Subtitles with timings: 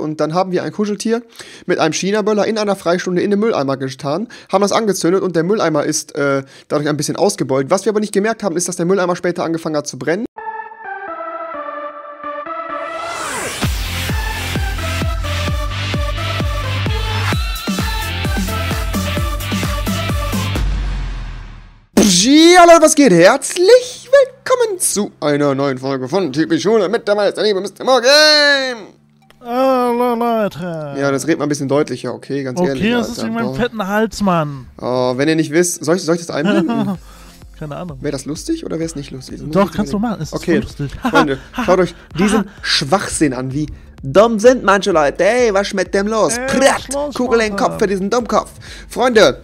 [0.00, 1.22] Und dann haben wir ein Kuscheltier
[1.66, 5.42] mit einem China-Böller in einer Freistunde in den Mülleimer getan, haben das angezündet und der
[5.42, 7.70] Mülleimer ist äh, dadurch ein bisschen ausgebeult.
[7.70, 10.24] Was wir aber nicht gemerkt haben, ist, dass der Mülleimer später angefangen hat zu brennen.
[22.64, 23.12] Hallo, was geht?
[23.12, 27.84] Herzlich willkommen zu einer neuen Folge von Typisch Schule mit der Meister, liebe Mr.
[27.84, 29.01] Morgan.
[30.02, 30.94] Hallo Leute.
[30.98, 32.82] Ja, das redet mal ein bisschen deutlicher, okay, ganz ehrlich.
[32.82, 34.66] Okay, das ist wegen meinem fetten Hals, Mann.
[34.80, 36.98] Oh, wenn ihr nicht wisst, soll ich, soll ich das einblenden?
[37.58, 37.98] Keine Ahnung.
[38.00, 39.40] Wäre das lustig oder wäre es nicht lustig?
[39.40, 40.18] Das Doch, kannst du machen.
[40.20, 40.90] Es ist Okay, lustig.
[41.10, 43.66] Freunde, schaut euch diesen Schwachsinn an, wie
[44.02, 45.24] dumm sind manche Leute.
[45.24, 46.36] Ey, was ist mit dem los?
[46.36, 47.64] Ey, Pratt, Kugel in den Alter?
[47.64, 48.50] Kopf für diesen Dummkopf.
[48.88, 49.40] Freunde,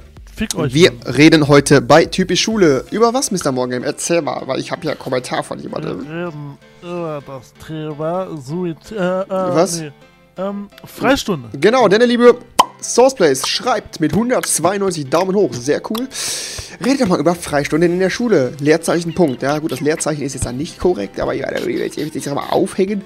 [0.71, 2.85] wir reden heute bei Typisch Schule.
[2.91, 3.53] Über was, Mr.
[3.53, 3.85] Morgan?
[3.85, 6.01] Erzähl mal, weil ich habe ja einen Kommentar von Wir jemandem.
[6.01, 8.93] reden über das Thema Suizid.
[8.93, 9.81] Äh, äh, Was?
[9.81, 9.93] Nee.
[10.39, 11.51] Ähm, Freistunde.
[11.61, 12.39] Genau, denn der liebe
[12.81, 16.09] Sourceplace schreibt mit 192 Daumen hoch, sehr cool.
[16.85, 18.53] Redet doch mal über Freistunden in der Schule.
[18.61, 19.43] Leerzeichen, Punkt.
[19.43, 22.27] Ja, gut, das Leerzeichen ist jetzt dann nicht korrekt, aber ja, da will ich jetzt
[22.33, 23.03] mal aufhängen.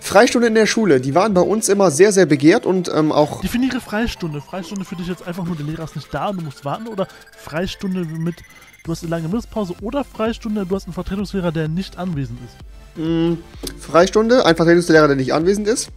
[0.00, 3.42] Freistunden in der Schule, die waren bei uns immer sehr, sehr begehrt und ähm, auch.
[3.42, 4.40] Definiere Freistunde.
[4.40, 6.88] Freistunde für dich jetzt einfach nur, der Lehrer ist nicht da und du musst warten
[6.88, 8.36] oder Freistunde mit,
[8.84, 12.56] du hast eine lange Mittagspause oder Freistunde, du hast einen Vertretungslehrer, der nicht anwesend ist.
[13.02, 13.36] Mh,
[13.78, 15.90] Freistunde, ein Vertretungslehrer, der nicht anwesend ist.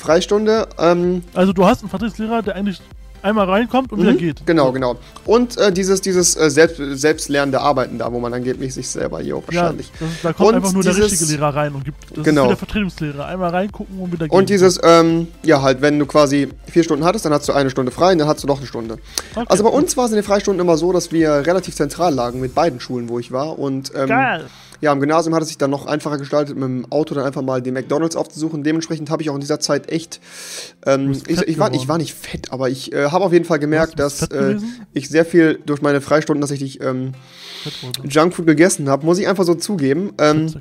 [0.00, 2.80] Freistunde, ähm, Also du hast einen Vertretungslehrer, der eigentlich
[3.22, 4.46] einmal reinkommt und wieder Mhm, geht.
[4.46, 4.96] Genau, genau.
[5.26, 9.34] Und äh, dieses, dieses äh, selbst, selbstlernende Arbeiten da, wo man angeblich sich selber hier
[9.36, 9.92] Ja, wahrscheinlich.
[10.00, 11.98] das, da kommt Und einfach nur der dieses- richtige Lehrer rein und gibt.
[12.16, 12.44] Das Genau.
[12.44, 13.26] ist wie der Vertretungslehrer.
[13.26, 14.34] Einmal reingucken und wieder gehen.
[14.34, 17.68] Und dieses, ähm, ja, halt, wenn du quasi vier Stunden hattest, dann hast du eine
[17.68, 18.96] Stunde frei und dann hast du noch eine Stunde.
[19.34, 19.44] Okay.
[19.50, 22.40] Also bei uns war es in den Freistunden immer so, dass wir relativ zentral lagen
[22.40, 23.58] mit beiden Schulen, wo ich war.
[23.58, 24.46] Und ähm, Geil.
[24.80, 27.42] Ja, im Gymnasium hat es sich dann noch einfacher gestaltet, mit dem Auto dann einfach
[27.42, 28.62] mal den McDonalds aufzusuchen.
[28.62, 30.20] Dementsprechend habe ich auch in dieser Zeit echt,
[30.86, 33.58] ähm, ich, ich, war, ich war nicht fett, aber ich äh, habe auf jeden Fall
[33.58, 34.56] gemerkt, dass äh,
[34.92, 37.12] ich sehr viel durch meine Freistunden tatsächlich ähm.
[38.04, 40.12] Junkfood gegessen habe, muss ich einfach so zugeben.
[40.18, 40.54] Ähm.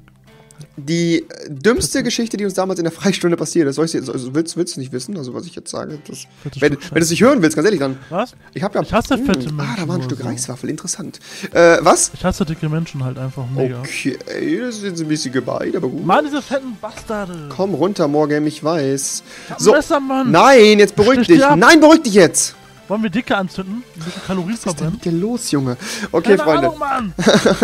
[0.78, 4.34] Die dümmste Geschichte, die uns damals in der Freistunde passiert ist, soll ich, dir- also
[4.36, 6.00] willst, willst du nicht wissen, also was ich jetzt sage?
[6.08, 6.25] Das,
[6.59, 7.97] wenn, wenn du es nicht hören willst, ganz ehrlich, dann.
[8.09, 8.34] Was?
[8.53, 8.81] Ich habe ja.
[8.84, 10.25] Ich hasse fette Hm, Ah, Menschen da war ein Stück so.
[10.28, 11.19] Reiswaffel, interessant.
[11.52, 12.12] Äh, was?
[12.14, 13.80] Ich hasse dicke Menschen halt einfach mega.
[13.80, 14.18] Okay,
[14.62, 16.06] das jetzt ein bisschen gemein, aber gut.
[16.06, 17.50] Mann, diese fetten Bastarde.
[17.50, 19.24] Komm runter, Morgan, ich weiß.
[19.50, 19.72] hab So.
[19.72, 20.31] Messer, Mann.
[20.31, 21.46] Nein, jetzt beruhig Stich dich.
[21.56, 22.56] Nein, beruhig dich jetzt.
[22.90, 23.84] Wollen wir dicke anzünden?
[23.96, 24.94] Ein bisschen Kalorien Was ist denn verbrennen?
[24.96, 25.78] mit dir los, Junge?
[26.12, 26.68] Okay, Keine Freunde.
[26.68, 27.14] Ahnung, Mann.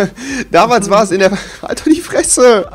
[0.50, 1.36] Damals war es in der.
[1.62, 2.70] Alter, die Fresse!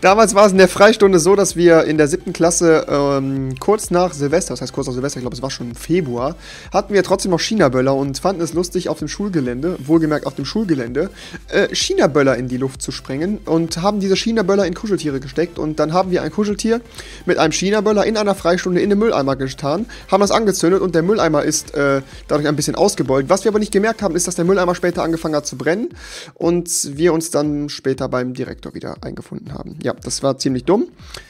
[0.00, 3.90] Damals war es in der Freistunde so, dass wir in der siebten Klasse ähm, kurz
[3.90, 6.36] nach Silvester, das heißt kurz nach Silvester, ich glaube, es war schon im Februar,
[6.72, 10.46] hatten wir trotzdem noch China-Böller und fanden es lustig, auf dem Schulgelände, wohlgemerkt auf dem
[10.46, 11.10] Schulgelände,
[11.48, 15.78] äh, China-Böller in die Luft zu sprengen und haben diese China-Böller in Kuscheltiere gesteckt und
[15.78, 16.80] dann haben wir ein Kuscheltier
[17.26, 21.02] mit einem China-Böller in einer Freistunde in den Mülleimer getan, haben das angezündet und der
[21.02, 23.28] Mülleimer ist äh, dadurch ein bisschen ausgebeult.
[23.28, 25.90] Was wir aber nicht gemerkt haben, ist, dass der Mülleimer später angefangen hat zu brennen
[26.32, 29.78] und wir uns dann später beim Direktor wieder eingefunden haben.
[29.82, 30.88] Ja, das war ziemlich dumm.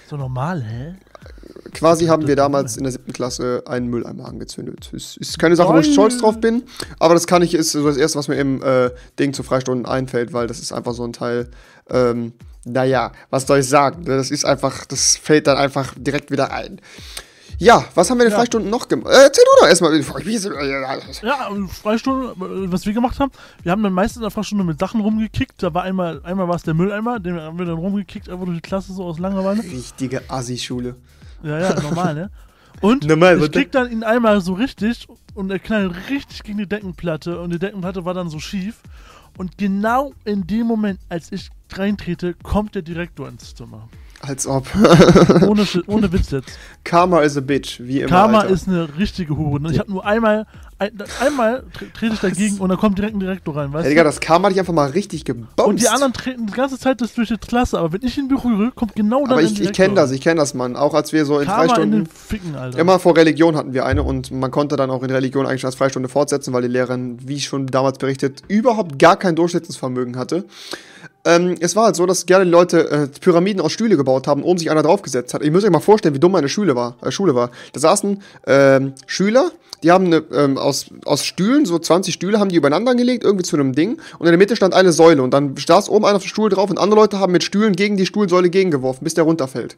[0.08, 0.94] So normal, hä?
[1.72, 4.90] Quasi haben wir damals in der siebten Klasse einen Mülleimer angezündet.
[4.92, 6.64] Ist, ist keine Sache, wo ich stolz drauf bin,
[6.98, 9.86] aber das kann ich, ist so das Erste, was mir im äh, Ding zu Freistunden
[9.86, 11.48] einfällt, weil das ist einfach so ein Teil,
[11.88, 12.32] ähm,
[12.64, 14.04] naja, was soll ich sagen?
[14.04, 16.80] Das ist einfach, das fällt dann einfach direkt wieder ein.
[17.60, 18.38] Ja, was haben wir in den Ja.
[18.38, 19.12] Freistunden noch gemacht?
[19.12, 19.92] Äh, erzähl du doch erstmal.
[21.22, 23.30] Ja, und Freistunde, äh, was wir gemacht haben,
[23.62, 25.62] wir haben dann meistens in der Freistunde mit Sachen rumgekickt.
[25.62, 28.56] Da war einmal, einmal war es der Mülleimer, den haben wir dann rumgekickt, einfach durch
[28.56, 29.62] die Klasse so aus Langeweile.
[29.62, 30.96] Richtige Assi-Schule.
[31.42, 32.30] Ja, ja, normal, ne?
[32.80, 36.66] Und Normal, ich krieg dann ihn einmal so richtig und er knallt richtig gegen die
[36.66, 38.76] Deckenplatte und die Deckenplatte war dann so schief.
[39.36, 43.88] Und genau in dem Moment, als ich reintrete, kommt der Direktor ins Zimmer.
[44.22, 44.66] Als ob.
[45.48, 46.50] Ohne, ohne Witz jetzt.
[46.84, 48.08] Karma is a bitch, wie immer.
[48.10, 48.52] Karma Alter.
[48.52, 49.60] ist eine richtige Hure.
[49.62, 49.72] ne?
[49.72, 50.46] Ich habe nur einmal,
[50.78, 53.88] ein, einmal tre- trete ich dagegen und dann kommt direkt ein Direktor rein, weißt Ja,
[53.88, 55.58] Digga, das Karma hat dich einfach mal richtig gebounced.
[55.66, 58.28] Und die anderen treten die ganze Zeit das durch die Klasse, aber wenn ich ihn
[58.28, 60.76] berühre, kommt genau dann Aber ich, ich kenne das, ich kenne das, Mann.
[60.76, 62.04] Auch als wir so in Karma in Freistunden.
[62.04, 62.78] den Ficken, Alter.
[62.78, 65.76] Immer vor Religion hatten wir eine und man konnte dann auch in Religion eigentlich als
[65.76, 70.44] Freistunde fortsetzen, weil die Lehrerin, wie schon damals berichtet, überhaupt gar kein Durchsetzungsvermögen hatte.
[71.24, 74.58] Ähm, es war halt so, dass gerne Leute äh, Pyramiden aus Stühle gebaut haben, oben
[74.58, 75.42] sich einer draufgesetzt hat.
[75.42, 76.96] Ich muss euch mal vorstellen, wie dumm meine Schule war.
[77.02, 77.50] Äh, Schule war.
[77.72, 79.50] Da saßen ähm, Schüler,
[79.82, 83.44] die haben eine, ähm, aus, aus Stühlen, so 20 Stühle, haben die übereinander gelegt, irgendwie
[83.44, 84.00] zu einem Ding.
[84.18, 85.22] Und in der Mitte stand eine Säule.
[85.22, 87.76] Und dann saß oben einer auf dem Stuhl drauf und andere Leute haben mit Stühlen
[87.76, 89.76] gegen die Stuhlsäule gegengeworfen, bis der runterfällt.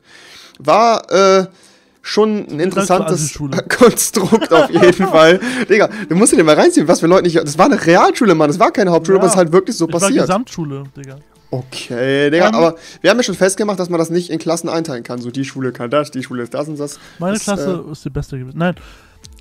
[0.59, 1.47] War, äh,
[2.03, 3.39] schon ein interessantes.
[3.69, 5.41] Konstrukt auf jeden Fall.
[5.69, 7.37] Digga, du musst dir den mal reinziehen, was für Leute nicht.
[7.37, 8.49] Das war eine Realschule, Mann.
[8.49, 10.27] Das war keine Hauptschule, aber es ist halt wirklich so ich war passiert.
[10.27, 11.17] Gesamtschule, Digga.
[11.53, 12.55] Okay, Digga, Ähm.
[12.55, 15.21] aber wir haben ja schon festgemacht, dass man das nicht in Klassen einteilen kann.
[15.21, 16.99] So, die Schule kann das, die Schule ist das und das.
[17.19, 18.57] Meine Das, Klasse ist die beste gewesen.
[18.57, 18.75] Nein.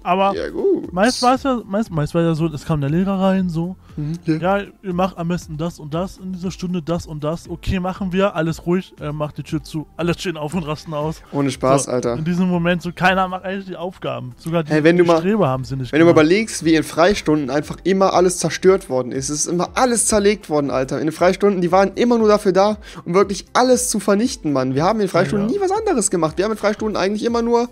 [0.03, 0.91] Aber Äh, ja, gut.
[0.93, 3.75] meist war es ja, meist, meist war ja so, es kam der Lehrer rein, so,
[3.97, 4.59] Mhm, ja.
[4.81, 7.49] ihr macht am besten das und das in dieser Stunde, das und das.
[7.49, 10.93] Okay, machen wir, alles ruhig, er macht die Tür zu, alle stehen auf und rasten
[10.93, 11.21] aus.
[11.31, 12.15] Ohne Spaß, so, Alter.
[12.15, 14.33] In diesem Moment, so, keiner macht eigentlich die Aufgaben.
[14.37, 16.25] Sogar die, Hey, wenn du die mal- Streber haben sie nicht Wenn du mal gemacht.
[16.25, 19.29] überlegst, wie in Freistunden einfach immer alles zerstört worden ist.
[19.29, 20.99] Es ist immer alles zerlegt worden, Alter.
[20.99, 24.73] In den Freistunden, die waren immer nur dafür da, um wirklich alles zu vernichten, Mann.
[24.73, 25.55] Wir haben in Freistunden Ja.
[25.55, 26.37] nie was anderes gemacht.
[26.37, 27.67] Wir haben in Freistunden eigentlich immer nur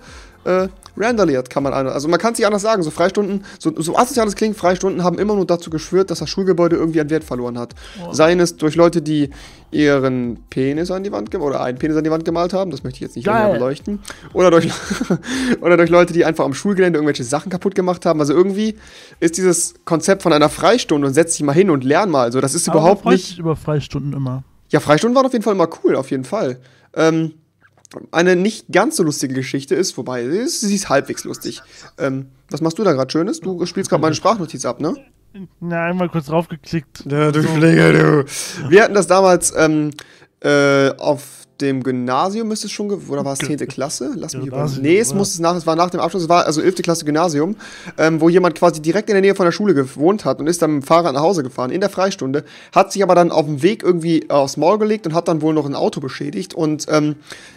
[0.50, 0.68] äh,
[0.98, 2.84] randaliert, kann man an- Also man kann es nicht anders sagen.
[2.84, 6.30] So Freistunden, so, so asozial es klingt, Freistunden haben immer nur dazu geschwört, dass das
[6.30, 7.74] Schulgebäude irgendwie an Wert verloren hat.
[8.06, 8.12] Oh.
[8.14, 9.30] Seien es durch Leute, die
[9.72, 12.84] ihren Penis an die Wand gemalt oder einen Penis an die Wand gemalt haben, das
[12.84, 13.44] möchte ich jetzt nicht Geil.
[13.44, 14.00] länger beleuchten.
[14.34, 14.68] Oder durch,
[15.62, 18.20] oder durch Leute, die einfach am Schulgelände irgendwelche Sachen kaputt gemacht haben.
[18.20, 18.76] Also irgendwie
[19.20, 22.32] ist dieses Konzept von einer Freistunde und setz dich mal hin und lern mal.
[22.32, 23.38] So, das ist Aber überhaupt nicht.
[23.40, 24.44] über Freistunden immer.
[24.70, 26.58] Ja, Freistunden waren auf jeden Fall immer cool, auf jeden Fall.
[26.96, 27.34] Ähm,
[28.12, 31.62] eine nicht ganz so lustige Geschichte ist, wobei sie ist, halbwegs lustig.
[31.98, 33.40] Ähm, was machst du da gerade Schönes?
[33.40, 34.96] Du spielst gerade meine Sprachnotiz ab, ne?
[35.60, 37.06] Na, einmal kurz draufgeklickt.
[37.10, 37.48] Ja, du So.
[37.50, 38.26] Schlinge, du.
[38.70, 39.92] Wir hatten das damals ähm,
[40.42, 43.58] äh, auf dem Gymnasium, müsste es schon, oder war es 10.
[43.68, 44.12] Klasse?
[44.16, 44.46] Lass mich.
[44.46, 46.76] Gymnasium, Nee, es muss es nach, es war nach dem Abschluss, es war also 11.
[46.82, 47.56] Klasse Gymnasium,
[47.98, 50.62] ähm, wo jemand quasi direkt in der Nähe von der Schule gewohnt hat und ist
[50.62, 53.46] dann mit dem Fahrrad nach Hause gefahren, in der Freistunde, hat sich aber dann auf
[53.46, 56.54] dem Weg irgendwie aufs Maul gelegt und hat dann wohl noch ein Auto beschädigt.
[56.54, 57.16] Und ähm,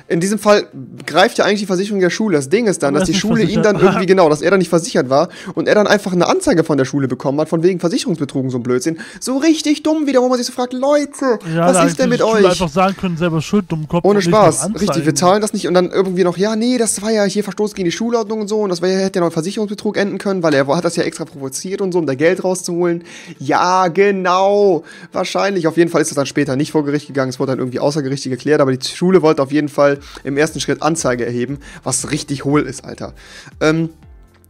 [0.08, 0.66] in diesem Fall
[1.06, 2.37] greift ja eigentlich die Versicherung der Schule.
[2.37, 4.69] Das Ding ist dann, dass die Schule ihn dann irgendwie, genau, dass er dann nicht
[4.69, 7.81] versichert war und er dann einfach eine Anzeige von der Schule bekommen hat, von wegen
[7.81, 8.99] Versicherungsbetrug und so ein Blödsinn.
[9.20, 12.20] So richtig dumm wieder, wo man sich so fragt, Leute, Ja, was ist denn mit
[12.20, 12.50] die Schule euch?
[12.50, 14.05] einfach sagen können, selber schuld, dumm Kopf.
[14.06, 14.71] Ohne Spaß.
[14.81, 17.44] Richtig, wir zahlen das nicht und dann irgendwie noch, ja, nee, das war ja hier
[17.44, 20.17] Verstoß gegen die Schulordnung und so und das war ja, hätte ja noch Versicherungsbetrug enden
[20.17, 23.05] können, weil er hat das ja extra provoziert und so, um da Geld rauszuholen.
[23.39, 24.85] Ja, genau.
[25.12, 25.67] Wahrscheinlich.
[25.67, 27.29] Auf jeden Fall ist das dann später nicht vor Gericht gegangen.
[27.29, 30.59] Es wurde dann irgendwie außergerichtlich geklärt, aber die Schule wollte auf jeden Fall im ersten
[30.61, 33.12] Schritt Anzeige erheben, was richtig hohl ist, Alter.
[33.61, 33.91] Ähm,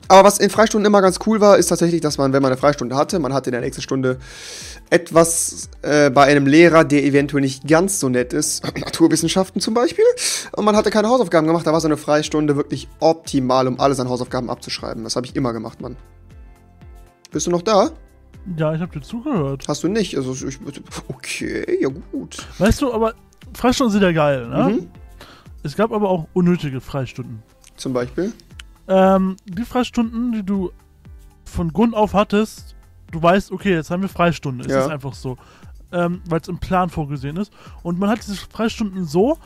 [0.08, 2.60] aber was in Freistunden immer ganz cool war, ist tatsächlich, dass man, wenn man eine
[2.60, 4.18] Freistunde hatte, man hatte in der nächsten Stunde
[4.90, 10.04] etwas äh, bei einem Lehrer, der eventuell nicht ganz so nett ist, Naturwissenschaften zum Beispiel,
[10.52, 14.00] und man hatte keine Hausaufgaben gemacht, da war so eine Freistunde wirklich optimal, um alles
[14.00, 15.04] an Hausaufgaben abzuschreiben.
[15.04, 15.96] Das habe ich immer gemacht, Mann.
[17.30, 17.90] Bist du noch da?
[18.56, 19.64] Ja, ich habe dir zugehört.
[19.68, 20.16] Hast du nicht?
[20.16, 20.58] Also ich,
[21.08, 22.38] okay, ja gut.
[22.58, 23.14] Weißt du, aber
[23.54, 24.64] Freistunden sind ja geil, ne?
[24.68, 24.88] Mhm.
[25.62, 27.42] Es gab aber auch unnötige Freistunden.
[27.76, 28.32] Zum Beispiel.
[28.88, 30.70] Ähm, die Freistunden, die du
[31.44, 32.74] von Grund auf hattest,
[33.10, 34.64] du weißt, okay, jetzt haben wir Freistunde.
[34.64, 34.84] Es Ja.
[34.84, 35.36] ist einfach so.
[35.92, 37.52] Ähm, Weil es im Plan vorgesehen ist.
[37.82, 39.36] Und man hat diese Freistunden so,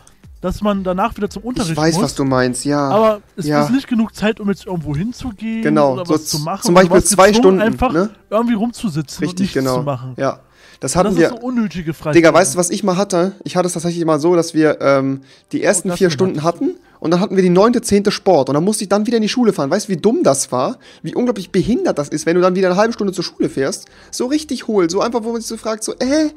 [0.40, 2.04] dass man danach wieder zum Unterricht Ich weiß, muss.
[2.04, 2.88] was du meinst, ja.
[2.88, 3.64] aber es Ja.
[3.64, 6.62] ist nicht genug Zeit, um jetzt irgendwo hinzugehen Genau, oder so was zu machen.
[6.62, 8.10] zum Und Beispiel zwei Stunden, einfach ne?
[8.30, 9.78] irgendwie rumzusitzen und Richtig, nichts genau.
[9.78, 10.14] zu machen.
[10.16, 10.38] Ja.
[10.78, 11.30] Das Das hatten ist wir.
[11.30, 12.14] so unnötige Freistunden.
[12.16, 13.32] Digga, weißt du, was ich mal hatte?
[13.44, 15.22] Ich hatte es tatsächlich mal so, dass wir ähm,
[15.52, 18.54] die ersten das vier Stunden hatten und dann hatten wir die neunte, zehnte Sport und
[18.54, 19.70] dann musste ich dann wieder in die Schule fahren.
[19.70, 20.78] Weißt du, wie dumm das war?
[21.02, 23.86] Wie unglaublich behindert das ist, wenn du dann wieder eine halbe Stunde zur Schule fährst?
[24.10, 26.30] So richtig hohl, so einfach, wo man sich so fragt, so, äh,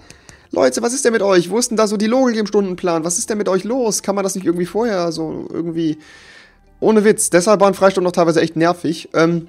[0.51, 1.49] Leute, was ist denn mit euch?
[1.49, 3.03] Wo ist denn da so die Logik im Stundenplan?
[3.03, 4.03] Was ist denn mit euch los?
[4.03, 5.97] Kann man das nicht irgendwie vorher so irgendwie...
[6.79, 9.09] Ohne Witz, deshalb waren Freistunden noch teilweise echt nervig.
[9.13, 9.47] Ähm,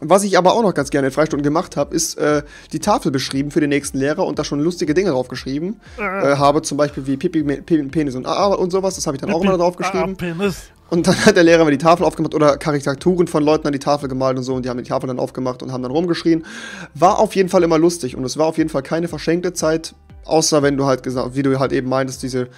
[0.00, 2.42] was ich aber auch noch ganz gerne in Freistunden gemacht habe, ist äh,
[2.72, 6.62] die Tafel beschrieben für den nächsten Lehrer und da schon lustige Dinge draufgeschrieben äh, habe,
[6.62, 9.42] zum Beispiel wie Pipi, Pe- Penis und AA und sowas, das habe ich dann auch
[9.42, 10.12] immer draufgeschrieben.
[10.12, 10.70] Ah, Penis.
[10.90, 13.78] Und dann hat der Lehrer mir die Tafel aufgemacht oder Karikaturen von Leuten an die
[13.78, 16.46] Tafel gemalt und so und die haben die Tafel dann aufgemacht und haben dann rumgeschrien.
[16.94, 19.94] War auf jeden Fall immer lustig und es war auf jeden Fall keine verschenkte Zeit,
[20.28, 22.48] außer wenn du halt gesagt, wie du halt eben meintest, diese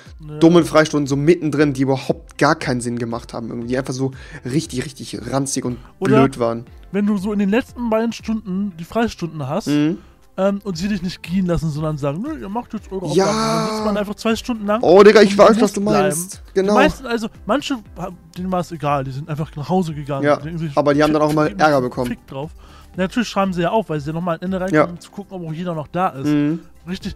[0.40, 4.10] dummen Freistunden so mittendrin, die überhaupt gar keinen Sinn gemacht haben, irgendwie die einfach so
[4.44, 6.66] richtig, richtig ranzig und Oder- blöd waren.
[6.92, 9.98] Wenn du so in den letzten beiden Stunden die Freistunden hast Mhm.
[10.36, 13.26] ähm, und sie dich nicht gehen lassen, sondern sagen, nö, ihr macht jetzt eure Ja.
[13.26, 13.38] Aufgaben.
[13.38, 14.82] Dann sitzt man einfach zwei Stunden lang.
[14.82, 16.08] Oh, Digga, ich weiß, was du bleiben.
[16.08, 16.42] meinst.
[16.54, 16.72] Genau.
[16.72, 17.76] Die meisten, also manche,
[18.36, 20.24] denen war es egal, die sind einfach nach Hause gegangen.
[20.24, 22.08] Ja, Die aber die haben dann auch mal Ärger bekommen.
[22.08, 22.50] Fick drauf.
[22.96, 24.90] Natürlich schreiben sie ja auf, weil sie ja nochmal ein Ende reinkommen, Ja.
[24.90, 26.26] um zu gucken, ob auch jeder noch da ist.
[26.26, 26.58] Mhm.
[26.88, 27.14] Richtig.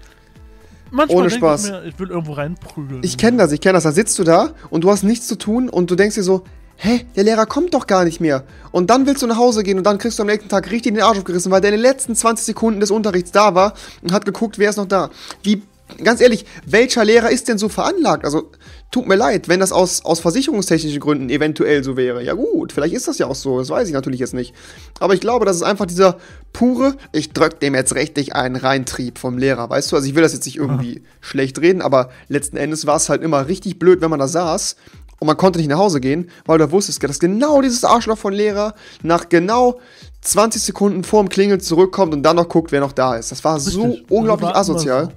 [0.95, 1.65] Manchmal Ohne Spaß.
[1.65, 3.03] ich mir, ich will irgendwo reinprügeln.
[3.03, 3.83] Ich kenne das, ich kenne das.
[3.83, 6.45] Da sitzt du da und du hast nichts zu tun und du denkst dir so,
[6.77, 8.45] hä, der Lehrer kommt doch gar nicht mehr.
[8.71, 10.95] Und dann willst du nach Hause gehen und dann kriegst du am nächsten Tag richtig
[10.95, 14.13] den Arsch aufgerissen, weil der in den letzten 20 Sekunden des Unterrichts da war und
[14.13, 15.11] hat geguckt, wer ist noch da.
[15.43, 15.63] Wie,
[16.03, 18.25] ganz ehrlich, welcher Lehrer ist denn so veranlagt?
[18.25, 18.51] Also,
[18.91, 22.23] tut mir leid, wenn das aus, aus versicherungstechnischen Gründen eventuell so wäre.
[22.23, 24.55] Ja gut, vielleicht ist das ja auch so, das weiß ich natürlich jetzt nicht.
[25.01, 26.19] Aber ich glaube, das ist einfach dieser
[26.53, 29.97] pure, ich drück dem jetzt richtig einen Reintrieb vom Lehrer, weißt du?
[29.97, 33.23] Also ich will das jetzt nicht irgendwie schlecht reden, aber letzten Endes war es halt
[33.23, 34.77] immer richtig blöd, wenn man da saß
[35.19, 38.33] und man konnte nicht nach Hause gehen, weil du wusstest, dass genau dieses Arschloch von
[38.33, 39.81] Lehrer nach genau
[40.21, 43.33] 20 Sekunden vorm Klingeln zurückkommt und dann noch guckt, wer noch da ist.
[43.33, 44.11] Das war so Richtig.
[44.11, 45.13] unglaublich asozial.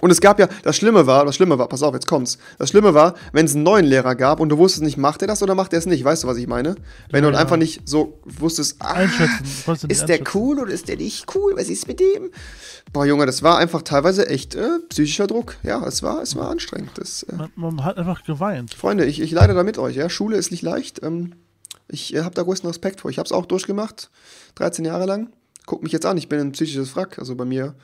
[0.00, 2.38] Und es gab ja, das Schlimme war, das Schlimme war, pass auf, jetzt kommt's.
[2.58, 5.28] Das Schlimme war, wenn es einen neuen Lehrer gab und du wusstest nicht, macht er
[5.28, 6.76] das oder macht er es nicht, weißt du, was ich meine?
[7.10, 7.40] Wenn Ja, du ja.
[7.42, 9.02] einfach nicht so wusstest, ah,
[9.88, 11.52] ist der cool oder ist der nicht cool?
[11.56, 12.30] Was ist mit dem?
[12.92, 15.56] Boah, Junge, das war einfach teilweise echt äh, psychischer Druck.
[15.62, 16.90] Ja, es war, es war anstrengend.
[16.96, 18.74] Das, äh, Man, man hat einfach geweint.
[18.74, 20.08] Freunde, ich, ich leide da mit euch, ja.
[20.08, 21.02] Schule ist nicht leicht.
[21.02, 21.34] Ähm,
[21.88, 23.10] ich äh, habe da größten Respekt vor.
[23.10, 24.10] Ich habe es auch durchgemacht,
[24.54, 25.30] 13 Jahre lang.
[25.66, 27.18] Guck mich jetzt an, ich bin ein psychisches Wrack.
[27.18, 27.74] Also bei mir.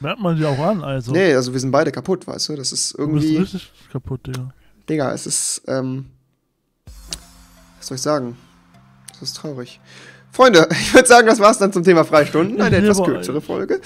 [0.00, 1.12] Merkt man dir auch an, also.
[1.12, 2.56] Nee, also wir sind beide kaputt, weißt du?
[2.56, 3.36] Das ist du bist irgendwie.
[3.38, 4.50] richtig kaputt, Digga.
[4.88, 6.06] Digga, es ist, ähm,
[7.78, 8.36] was soll ich sagen?
[9.12, 9.80] Das ist traurig.
[10.32, 12.60] Freunde, ich würde sagen, das war's dann zum Thema Freistunden.
[12.60, 13.40] Eine etwas kürzere.
[13.40, 13.80] Folge.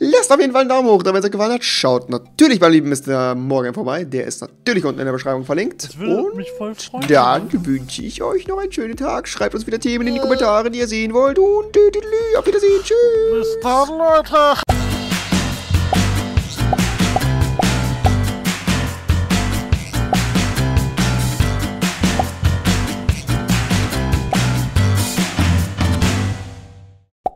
[0.00, 1.62] Lasst auf jeden Fall einen Daumen hoch, damit es euch gefallen hat.
[1.62, 3.36] Schaut natürlich beim lieben Mr.
[3.36, 4.02] Morgan vorbei.
[4.02, 5.84] Der ist natürlich unten in der Beschreibung verlinkt.
[5.84, 7.06] Das würde Und mich voll freuen.
[7.06, 9.28] dann wünsche ich euch noch einen schönen Tag.
[9.28, 11.38] Schreibt uns wieder Themen in die Kommentare, die ihr sehen wollt.
[11.38, 11.76] Und
[12.36, 12.80] auf Wiedersehen.
[12.82, 12.96] Tschüss.
[13.32, 14.71] Bis dann, Leute.